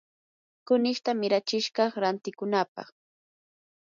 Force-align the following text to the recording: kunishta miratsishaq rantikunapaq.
kunishta 0.67 1.11
miratsishaq 1.21 1.91
rantikunapaq. 2.01 2.87